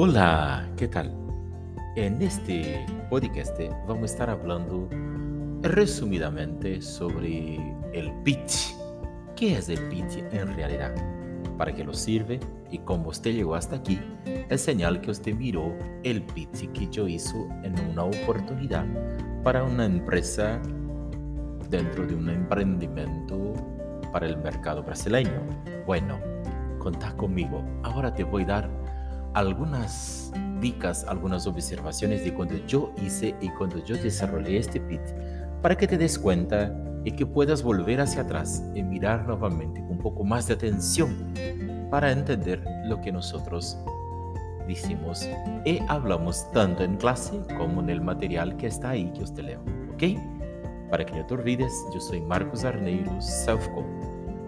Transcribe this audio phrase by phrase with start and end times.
[0.00, 1.12] Hola, ¿qué tal?
[1.96, 3.58] En este podcast
[3.88, 4.88] vamos a estar hablando
[5.60, 7.56] resumidamente sobre
[7.92, 8.76] el pitch.
[9.34, 10.94] ¿Qué es el pitch en realidad?
[11.56, 12.38] ¿Para qué lo sirve?
[12.70, 17.08] Y cómo usted llegó hasta aquí, es señal que usted miró el pitch que yo
[17.08, 18.86] hizo en una oportunidad
[19.42, 20.62] para una empresa
[21.70, 23.52] dentro de un emprendimiento
[24.12, 25.42] para el mercado brasileño.
[25.88, 26.20] Bueno,
[26.78, 27.64] contá conmigo.
[27.82, 28.87] Ahora te voy a dar
[29.38, 35.00] algunas dicas, algunas observaciones de cuando yo hice y cuando yo desarrollé este pit
[35.62, 36.74] para que te des cuenta
[37.04, 41.32] y que puedas volver hacia atrás y mirar nuevamente con un poco más de atención
[41.90, 43.78] para entender lo que nosotros
[44.66, 45.28] decimos
[45.64, 49.60] y hablamos tanto en clase como en el material que está ahí que usted leo,
[49.94, 50.20] ¿ok?
[50.90, 53.84] Para que no te olvides, yo soy Marcos Arneiros, Selfco,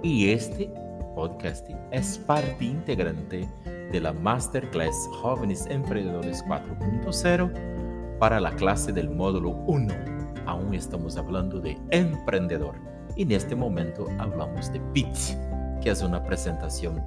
[0.03, 0.73] y este
[1.21, 3.47] podcasting es parte integrante
[3.93, 9.95] de la Masterclass Jóvenes Emprendedores 4.0 para la clase del módulo 1.
[10.47, 12.75] Aún estamos hablando de emprendedor
[13.17, 15.37] y en este momento hablamos de pitch,
[15.83, 17.05] que es una presentación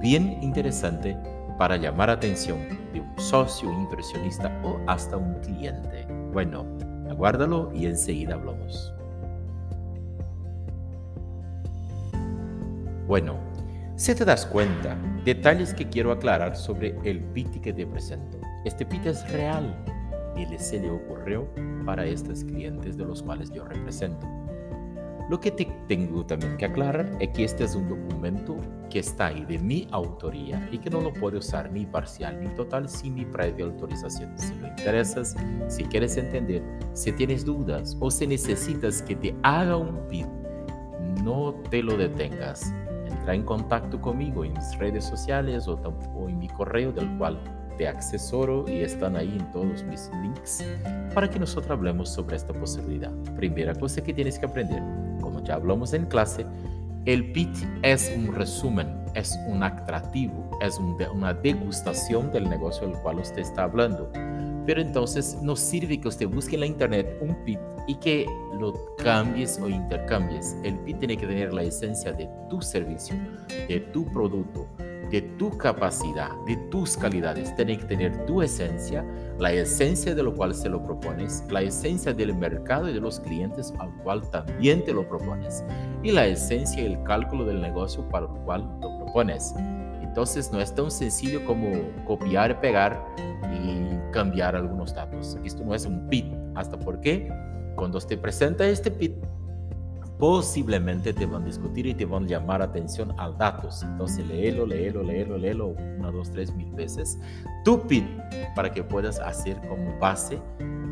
[0.00, 1.16] bien interesante
[1.56, 2.58] para llamar atención
[2.92, 6.04] de un socio, inversionista o hasta un cliente.
[6.32, 6.66] Bueno,
[7.08, 8.92] aguárdalo y enseguida hablamos.
[13.10, 13.34] Bueno,
[13.96, 18.38] si te das cuenta, detalles que quiero aclarar sobre el PIT que te presento.
[18.64, 19.74] Este PIT es real
[20.36, 21.48] y se le ocurrió
[21.84, 24.28] para estos clientes de los cuales yo represento.
[25.28, 28.56] Lo que te tengo también que aclarar es que este es un documento
[28.88, 32.46] que está ahí de mi autoría y que no lo puede usar ni parcial ni
[32.50, 34.38] total sin mi previa autorización.
[34.38, 35.34] Si lo interesas,
[35.66, 40.28] si quieres entender, si tienes dudas o si necesitas que te haga un PIT,
[41.24, 42.72] no te lo detengas
[43.10, 45.78] entra en contacto conmigo en mis redes sociales o,
[46.28, 47.38] en mi correo del cual
[47.76, 50.64] te accesoro y están ahí en todos mis links
[51.14, 53.10] para que nosotros hablemos sobre esta posibilidad.
[53.36, 54.82] Primera cosa que tienes que aprender,
[55.20, 56.46] como ya hablamos en clase,
[57.06, 63.18] el PIT es un resumen, es un atractivo, es una degustación del negocio del cual
[63.18, 64.12] usted está hablando.
[64.66, 68.26] Pero entonces no sirve que usted busque en la internet un PIT y que
[68.58, 70.56] lo cambies o intercambies.
[70.62, 73.16] El PIT tiene que tener la esencia de tu servicio,
[73.68, 74.66] de tu producto,
[75.10, 77.54] de tu capacidad, de tus calidades.
[77.56, 79.04] Tiene que tener tu esencia,
[79.38, 83.18] la esencia de lo cual se lo propones, la esencia del mercado y de los
[83.20, 85.64] clientes al cual también te lo propones,
[86.02, 89.54] y la esencia y el cálculo del negocio para el cual lo propones.
[90.02, 91.70] Entonces no es tan sencillo como
[92.04, 93.04] copiar, pegar
[93.52, 95.38] y cambiar algunos datos.
[95.44, 96.26] Esto no es un PIT.
[96.54, 97.32] ¿Hasta por qué?
[97.76, 99.14] Cuando te presenta este PIT,
[100.18, 103.82] posiblemente te van a discutir y te van a llamar atención a datos.
[103.82, 107.18] Entonces, léelo, léelo, léelo, léelo una, dos, tres mil veces.
[107.64, 108.04] Tu PIT
[108.54, 110.38] para que puedas hacer como base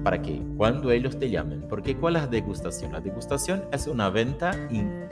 [0.03, 2.93] para que cuando ellos te llamen, porque ¿cuál es la degustación?
[2.93, 4.53] La degustación es una venta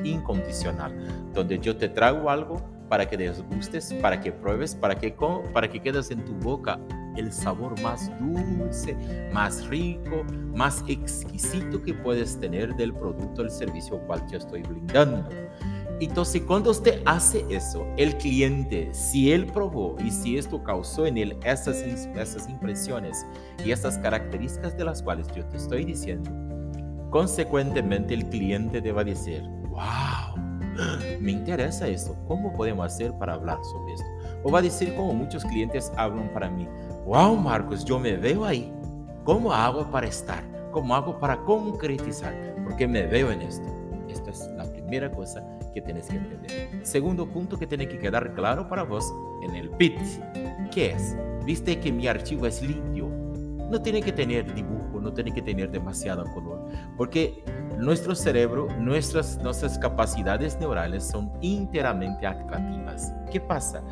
[0.05, 0.95] incondicional,
[1.35, 5.15] donde yo te traigo algo para que desgustes, para que pruebes, para que,
[5.53, 6.79] para que quedes en tu boca
[7.17, 8.97] el sabor más dulce,
[9.33, 15.29] más rico, más exquisito que puedes tener del producto el servicio cual yo estoy brindando.
[15.99, 21.17] Entonces, cuando usted hace eso, el cliente, si él probó y si esto causó en
[21.17, 23.25] él esas, esas impresiones
[23.65, 26.31] y esas características de las cuales yo te estoy diciendo,
[27.11, 30.37] consecuentemente el cliente te va a decir, wow,
[31.21, 34.07] me interesa esto, ¿cómo podemos hacer para hablar sobre esto?
[34.47, 36.69] O va a decir como muchos clientes hablan para mí,
[37.05, 38.73] wow Marcos, yo me veo ahí,
[39.25, 40.45] ¿cómo hago para estar?
[40.71, 42.33] ¿Cómo hago para concretizar?
[42.63, 43.67] Porque me veo en esto.
[44.09, 46.87] Esta es la primera cosa que tienes que entender.
[46.87, 49.13] Segundo punto que tiene que quedar claro para vos
[49.43, 49.99] en el PIT.
[50.71, 51.17] ¿Qué es?
[51.45, 53.09] Viste que mi archivo es limpio.
[53.69, 57.43] No tiene que tener dibujo, no tiene que tener demasiado color, porque
[57.79, 63.13] nuestro cerebro, nuestras, nuestras capacidades neurales son enteramente activas.
[63.31, 63.83] ¿Qué pasa?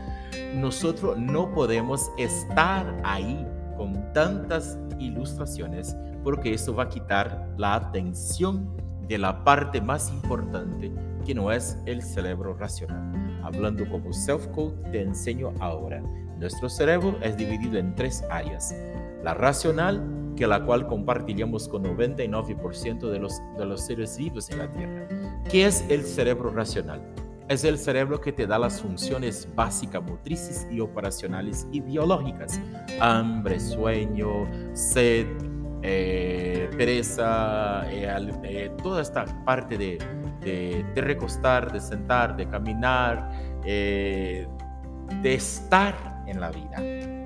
[0.54, 3.46] Nosotros no podemos estar ahí
[3.76, 8.74] con tantas ilustraciones porque eso va a quitar la atención
[9.06, 10.92] de la parte más importante
[11.26, 13.40] que no es el cerebro racional.
[13.42, 16.02] Hablando como self-code, te enseño ahora.
[16.38, 18.74] Nuestro cerebro es dividido en tres áreas.
[19.22, 20.02] La racional,
[20.36, 25.08] que la cual compartiríamos con 99% de los, de los seres vivos en la Tierra.
[25.50, 27.02] ¿Qué es el cerebro racional?
[27.48, 32.58] Es el cerebro que te da las funciones básicas motrices y operacionales y biológicas.
[33.00, 35.26] Hambre, sueño, sed,
[35.86, 38.08] eh, pereza, eh,
[38.44, 39.98] eh, toda esta parte de,
[40.40, 43.30] de, recostar, de sentar, de caminar,
[43.62, 44.46] de
[45.22, 46.78] estar en la vida.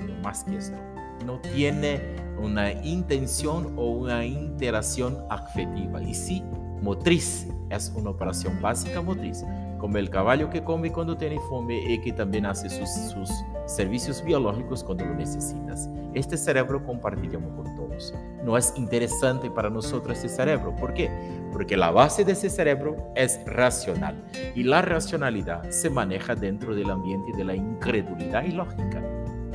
[0.04, 0.76] Lo más que esto.
[1.24, 6.42] No tiene una intención o una interacción afectiva y sí
[6.82, 7.46] motriz.
[7.70, 9.44] Es una operación básica motriz,
[9.78, 13.30] como el caballo que come cuando tiene fome y que también hace sus, sus
[13.66, 15.88] servicios biológicos cuando lo necesitas.
[16.14, 18.14] Este cerebro compartimos con todos.
[18.42, 20.74] No es interesante para nosotros ese cerebro.
[20.76, 21.10] ¿Por qué?
[21.52, 24.24] Porque la base de ese cerebro es racional
[24.54, 29.02] y la racionalidad se maneja dentro del ambiente de la incredulidad y lógica.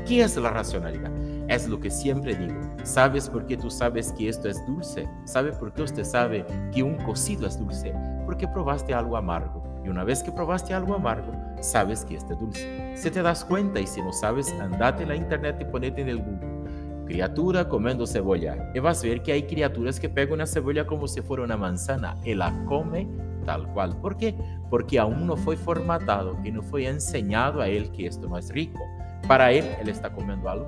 [0.06, 1.12] ¿Qué es la racionalidad?
[1.48, 2.60] Es lo que siempre digo.
[2.84, 5.08] ¿Sabes por qué tú sabes que esto es dulce?
[5.24, 7.94] ¿Sabe por qué usted sabe que un cocido es dulce?
[8.26, 9.64] Porque probaste algo amargo.
[9.86, 12.98] Y una vez que probaste algo amargo, sabes que este dulce.
[12.98, 16.10] Se te das cuenta y si no sabes, andate en la internet y ponete en
[16.10, 17.06] el Google.
[17.06, 18.72] Criatura comiendo cebolla.
[18.74, 21.56] Y vas a ver que hay criaturas que pegan una cebolla como si fuera una
[21.56, 23.08] manzana y la come
[23.46, 23.96] tal cual.
[23.98, 24.36] ¿Por qué?
[24.70, 28.50] Porque aún no fue formatado y no fue enseñado a él que esto no es
[28.50, 28.82] rico.
[29.28, 30.68] Para él, él está comiendo algo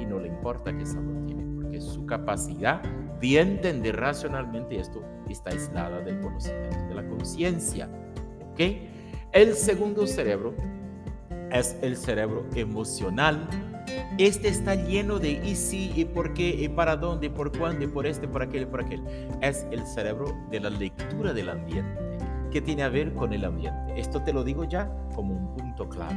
[0.00, 2.82] y no le importa qué sabor tiene, porque su capacidad
[3.20, 7.88] de entender racionalmente esto está aislada del conocimiento, de la conciencia.
[8.52, 8.60] ¿Ok?
[9.32, 10.54] El segundo cerebro
[11.52, 13.48] es el cerebro emocional.
[14.18, 17.88] Este está lleno de y sí, y por qué, y para dónde, por cuándo, y
[17.88, 19.02] por este, por aquel, y por aquel.
[19.42, 21.99] Es el cerebro de la lectura del ambiente
[22.50, 23.94] que tiene a ver con el ambiente.
[23.96, 26.14] Esto te lo digo ya como un punto clave.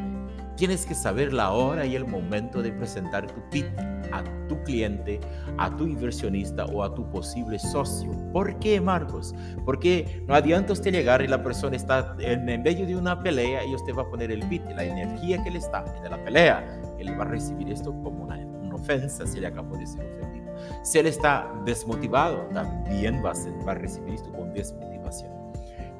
[0.55, 3.65] Tienes que saber la hora y el momento de presentar tu PIT
[4.11, 5.19] a tu cliente,
[5.57, 8.11] a tu inversionista o a tu posible socio.
[8.31, 9.33] ¿Por qué, Marcos?
[9.65, 13.73] Porque no adianta usted llegar y la persona está en, medio de una pelea y
[13.73, 16.81] usted va a poner el PIT, la energía que le está en la pelea.
[16.99, 20.53] Él va a recibir esto como una, una ofensa si le acabo de ser ofendido.
[20.83, 25.42] Si él está desmotivado, también va a, va a recibir esto con desmotivación.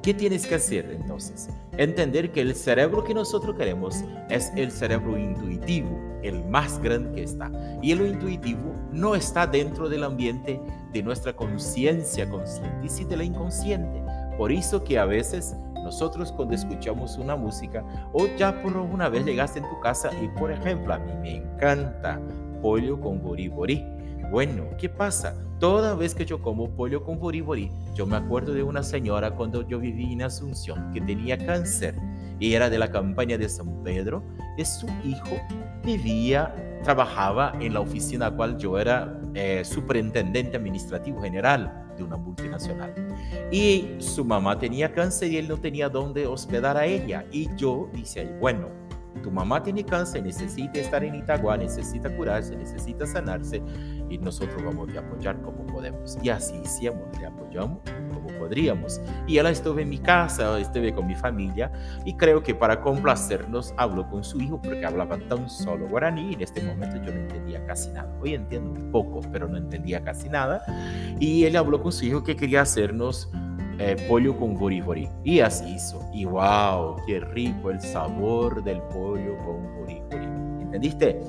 [0.04, 1.48] ¿Qué tienes que hacer entonces?
[1.78, 7.22] Entender que el cerebro que nosotros queremos es el cerebro intuitivo, el más grande que
[7.22, 7.50] está.
[7.80, 10.60] Y el intuitivo no está dentro del ambiente
[10.92, 14.02] de nuestra conciencia consciente, y sí de la inconsciente.
[14.36, 19.24] Por eso que a veces nosotros cuando escuchamos una música o ya por una vez
[19.24, 22.20] llegaste en tu casa y por ejemplo a mí me encanta
[22.60, 23.93] pollo con bori bori
[24.30, 25.34] bueno, ¿qué pasa?
[25.60, 29.66] Toda vez que yo como pollo con boriborí, yo me acuerdo de una señora cuando
[29.66, 31.94] yo viví en Asunción que tenía cáncer
[32.38, 34.22] y era de la campaña de San Pedro
[34.56, 35.40] y su hijo
[35.84, 42.16] vivía, trabajaba en la oficina a cual yo era eh, superintendente administrativo general de una
[42.16, 42.92] multinacional.
[43.50, 47.24] Y su mamá tenía cáncer y él no tenía dónde hospedar a ella.
[47.30, 48.68] Y yo dice, bueno,
[49.24, 53.62] tu mamá tiene cáncer, necesita estar en Itagua, necesita curarse, necesita sanarse
[54.10, 56.18] y nosotros vamos a apoyar como podemos.
[56.22, 57.78] Y así hicimos, le apoyamos
[58.12, 59.00] como podríamos.
[59.26, 61.72] Y ella estuvo en mi casa, estuve con mi familia
[62.04, 66.34] y creo que para complacernos habló con su hijo porque hablaba tan solo guaraní y
[66.34, 68.14] en este momento yo no entendía casi nada.
[68.20, 70.62] Hoy entiendo un poco, pero no entendía casi nada.
[71.18, 73.30] Y él habló con su hijo que quería hacernos
[73.78, 74.82] eh, pollo con bori
[75.24, 76.00] Y así hizo.
[76.12, 80.02] Y wow, qué rico el sabor del pollo con bori
[80.60, 81.20] ¿Entendiste?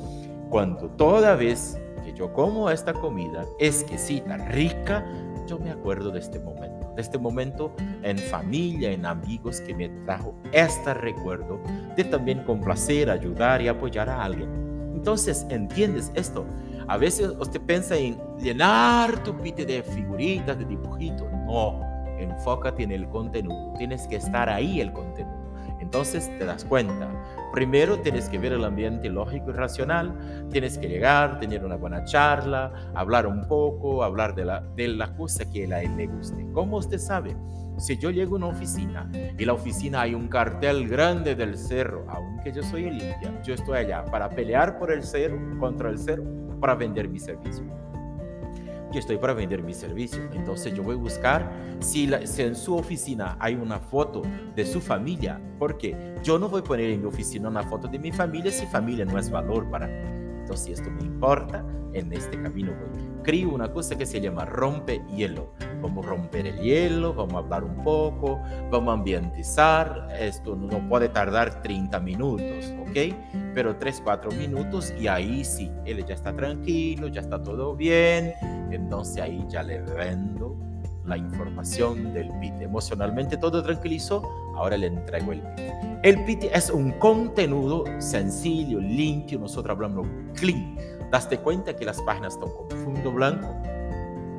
[0.50, 5.06] Cuando toda vez que yo como esta comida exquisita, rica,
[5.48, 6.94] yo me acuerdo de este momento.
[6.96, 11.60] De este momento en familia, en amigos que me trajo este recuerdo
[11.96, 14.50] de también complacer, ayudar y apoyar a alguien.
[14.96, 16.46] Entonces, ¿entiendes esto?
[16.88, 21.28] A veces usted piensa en llenar tu pite de figuritas, de dibujitos.
[21.46, 25.46] No, enfócate en el contenido, tienes que estar ahí el contenido.
[25.80, 27.10] Entonces te das cuenta.
[27.54, 32.04] Primero tienes que ver el ambiente lógico y racional, tienes que llegar, tener una buena
[32.06, 36.46] charla, hablar un poco, hablar de la, de cosa que a él le guste.
[36.54, 37.36] ¿Cómo usted sabe?
[37.78, 42.06] Si yo llego a una oficina y la oficina hay un cartel grande del cerro,
[42.10, 46.24] aunque yo soy Olimpia, yo estoy allá para pelear por el cerro, contra el cerro,
[46.60, 47.85] para vender mi servicio
[48.96, 50.24] yo estoy para vender mi servicio.
[50.34, 54.24] Entonces yo voy a buscar si, en su oficina hay una foto
[54.56, 58.00] de su familia, porque yo no voy a poner en mi oficina una foto de
[58.00, 60.15] mi familia si familia no es valor para mí.
[60.46, 63.04] Entonces, si esto me importa, en este camino voy.
[63.24, 65.54] Creo una cosa que se llama rompe hielo.
[65.82, 70.08] Vamos a romper el hielo, vamos a hablar un poco, vamos a ambientizar.
[70.20, 73.16] Esto no puede tardar 30 minutos, ¿ok?
[73.56, 78.34] Pero 3, 4 minutos y ahí sí, él ya está tranquilo, ya está todo bien.
[78.70, 80.56] Entonces ahí ya le vendo
[81.06, 82.62] la información del PIT.
[82.62, 84.24] Emocionalmente todo tranquilizó,
[84.56, 85.66] ahora le entrego el PIT.
[86.04, 90.78] El PIT es un contenido sencillo, limpio, nosotros hablamos clean.
[91.12, 93.56] Daste cuenta que las páginas están con fondo blanco.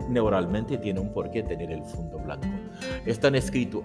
[0.09, 2.47] Neuralmente tiene un porqué tener el fondo blanco.
[3.05, 3.83] Están escritos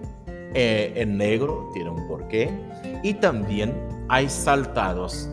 [0.54, 2.50] eh, en negro, tiene un porqué.
[3.02, 3.74] Y también
[4.08, 5.28] hay saltados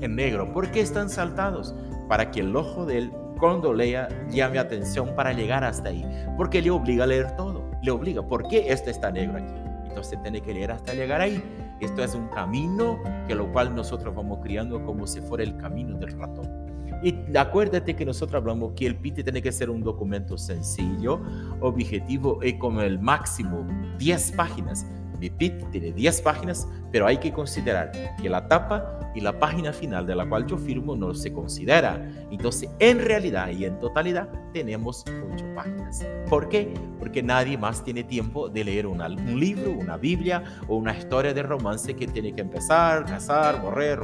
[0.00, 0.52] en negro.
[0.52, 1.74] ¿Por qué están saltados?
[2.08, 6.04] Para que el ojo de él, cuando lea, llame atención para llegar hasta ahí.
[6.36, 7.70] Porque le obliga a leer todo.
[7.82, 8.22] Le obliga.
[8.26, 9.54] ¿Por qué este está negro aquí?
[9.88, 11.42] Entonces tiene que leer hasta llegar ahí.
[11.80, 15.96] Esto es un camino que lo cual nosotros vamos criando como si fuera el camino
[15.98, 16.66] del ratón.
[17.02, 21.20] Y acuérdate que nosotros hablamos que el PIT tiene que ser un documento sencillo,
[21.60, 23.66] objetivo y como el máximo
[23.98, 24.86] 10 páginas.
[25.18, 29.72] Mi PIT tiene 10 páginas, pero hay que considerar que la tapa y la página
[29.72, 32.06] final de la cual yo firmo no se considera.
[32.30, 36.06] Entonces, en realidad y en totalidad tenemos 8 páginas.
[36.28, 36.72] ¿Por qué?
[36.98, 41.42] Porque nadie más tiene tiempo de leer un libro, una Biblia o una historia de
[41.42, 43.98] romance que tiene que empezar, casar, morrer,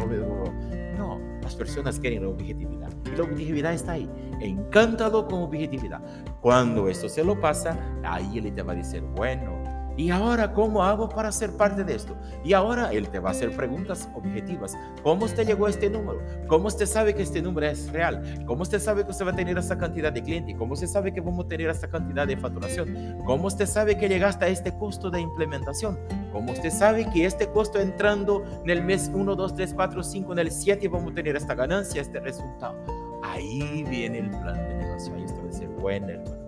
[0.96, 2.88] no, las personas quieren la objetividad.
[3.04, 4.08] Y la objetividad está ahí,
[4.40, 6.00] encantado con objetividad.
[6.40, 9.61] Cuando esto se lo pasa, ahí él te va a decir, bueno,
[9.96, 12.16] ¿Y ahora cómo hago para ser parte de esto?
[12.44, 14.76] Y ahora él te va a hacer preguntas objetivas.
[15.02, 16.20] ¿Cómo usted llegó a este número?
[16.46, 18.44] ¿Cómo usted sabe que este número es real?
[18.46, 20.56] ¿Cómo usted sabe que usted va a tener esta cantidad de clientes?
[20.56, 23.18] ¿Cómo usted sabe que vamos a tener esta cantidad de facturación?
[23.26, 25.98] ¿Cómo usted sabe que llegaste a este costo de implementación?
[26.32, 30.32] ¿Cómo usted sabe que este costo entrando en el mes 1, 2, 3, 4, 5,
[30.32, 32.74] en el 7 vamos a tener esta ganancia, este resultado?
[33.22, 35.14] Ahí viene el plan de negocio.
[35.14, 36.41] Ahí está de ser bueno, hermano.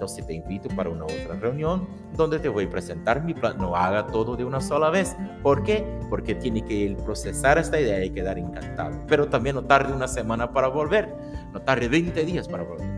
[0.00, 3.58] Entonces te invito para una otra reunión donde te voy a presentar mi plan.
[3.58, 5.14] No haga todo de una sola vez.
[5.42, 5.84] ¿Por qué?
[6.08, 8.98] Porque tiene que procesar esta idea y quedar encantado.
[9.06, 11.14] Pero también no tarde una semana para volver.
[11.52, 12.88] No tarde 20 días para volver.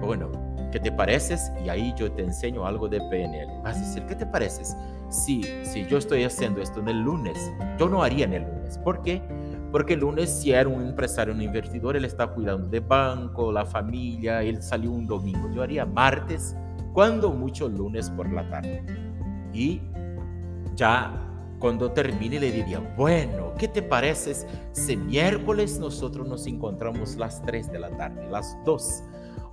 [0.00, 0.32] Bueno,
[0.72, 1.52] ¿qué te pareces?
[1.64, 3.62] Y ahí yo te enseño algo de PNL.
[3.62, 4.76] Vas a decir, ¿qué te pareces?
[5.10, 7.38] Si, si yo estoy haciendo esto en el lunes,
[7.78, 8.78] yo no haría en el lunes.
[8.78, 9.22] ¿Por qué?
[9.70, 13.66] Porque el lunes, si era un empresario, un invertidor, él está cuidando de banco, la
[13.66, 15.50] familia, él salió un domingo.
[15.54, 16.56] Yo haría martes,
[16.92, 18.82] cuando mucho lunes por la tarde.
[19.52, 19.82] Y
[20.74, 27.42] ya cuando termine le diría, bueno, ¿qué te parece si miércoles nosotros nos encontramos las
[27.42, 29.02] 3 de la tarde, las 2?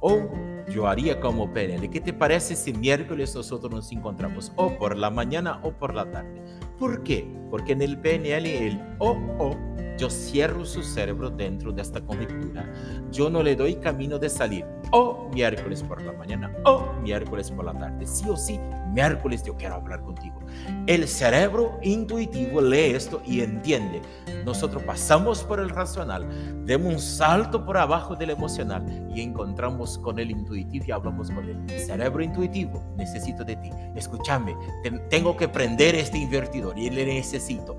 [0.01, 0.29] O
[0.69, 5.09] yo haría como PNL, ¿qué te parece si miércoles nosotros nos encontramos o por la
[5.09, 6.41] mañana o por la tarde?
[6.79, 7.27] ¿Por qué?
[7.49, 12.71] Porque en el PNL el o o yo cierro su cerebro dentro de esta conjetura.
[13.11, 17.65] Yo no le doy camino de salir o miércoles por la mañana o miércoles por
[17.65, 18.05] la tarde.
[18.05, 18.59] Sí o sí,
[18.91, 20.39] miércoles yo quiero hablar contigo.
[20.87, 24.01] El cerebro intuitivo lee esto y entiende.
[24.45, 26.27] Nosotros pasamos por el racional,
[26.65, 31.49] demos un salto por abajo del emocional y encontramos con el intuitivo y hablamos con
[31.49, 32.83] el cerebro intuitivo.
[32.95, 33.69] Necesito de ti.
[33.95, 34.55] Escúchame,
[35.09, 37.77] tengo que prender este invertidor y le necesito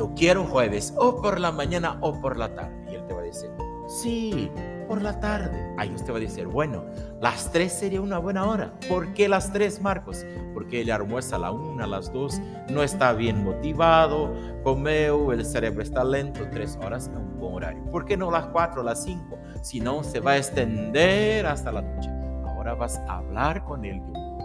[0.00, 2.74] yo quiero jueves o por la mañana o por la tarde.
[2.90, 3.50] Y él te va a decir,
[3.86, 4.50] sí,
[4.88, 5.74] por la tarde.
[5.76, 6.86] Ahí usted va a decir, bueno,
[7.20, 8.72] las tres sería una buena hora.
[8.88, 10.24] ¿Por qué las tres, Marcos?
[10.54, 12.40] Porque él almuerza a la una, a las dos,
[12.70, 14.32] no está bien motivado,
[14.64, 17.84] comeo, el cerebro está lento, tres horas es un buen horario.
[17.90, 19.38] ¿Por qué no las cuatro, las cinco?
[19.60, 22.08] Si no, se va a extender hasta la noche.
[22.46, 24.00] Ahora vas a hablar con él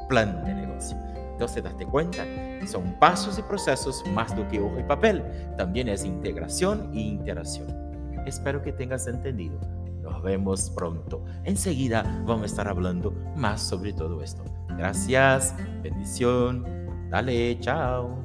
[0.09, 0.97] plan de negocio.
[1.35, 2.23] Entonces, date cuenta,
[2.65, 5.21] son pasos y procesos más do que hoja y papel.
[5.57, 7.67] También es integración e interacción.
[8.25, 9.59] Espero que tengas entendido.
[10.01, 11.25] Nos vemos pronto.
[11.43, 14.45] Enseguida vamos a estar hablando más sobre todo esto.
[14.77, 16.63] Gracias, bendición.
[17.09, 18.17] Dale, chao.